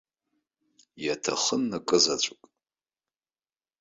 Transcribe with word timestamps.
Иаҭахын 1.05 1.63
акызаҵәык. 1.77 2.41